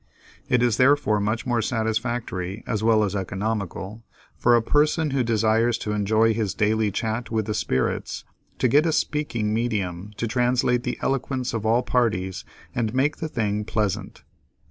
[0.49, 4.03] It is therefore much more satisfactory as well as economical,
[4.35, 8.23] for a person who desires to enjoy his daily chat with the Spirits,
[8.57, 12.43] to get a "speaking medium" to translate the eloquence of all parties
[12.73, 14.23] and make the thing pleasant.